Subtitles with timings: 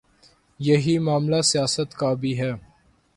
[0.59, 2.51] یہی معاملہ سیاست کا بھی ہے۔